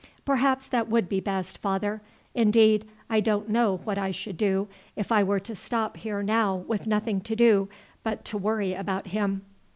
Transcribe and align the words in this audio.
"Perhaps 0.25 0.65
that 0.69 0.87
would 0.89 1.07
be 1.07 1.19
best, 1.19 1.59
father. 1.59 2.01
Indeed 2.33 2.89
I 3.07 3.19
don't 3.19 3.49
know 3.49 3.81
what 3.83 3.99
I 3.99 4.09
should 4.09 4.35
do 4.35 4.67
if 4.95 5.11
I 5.11 5.23
were 5.23 5.39
to 5.41 5.55
stop 5.55 5.95
here 5.97 6.23
now 6.23 6.55
with 6.67 6.87
nothing 6.87 7.21
to 7.21 7.35
do 7.35 7.69
but 8.01 8.25
to 8.25 8.37
worry 8.39 8.73
about 8.73 9.05
him." 9.09 9.43